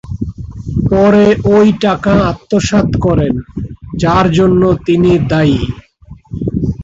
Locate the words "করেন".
3.05-3.33